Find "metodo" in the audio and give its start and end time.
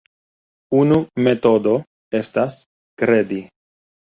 1.27-1.75